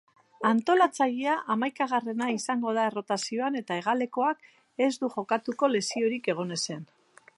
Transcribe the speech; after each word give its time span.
Antolatzailea 0.51 1.33
hamaikagarrena 1.55 2.29
izango 2.37 2.73
da 2.77 2.85
errotazioan 2.91 3.59
eta 3.61 3.77
hegalekoak 3.81 4.41
ez 4.87 4.91
du 5.05 5.11
jokatuko 5.17 5.71
lesiorik 5.75 6.33
egon 6.35 6.57
ezean. 6.61 6.83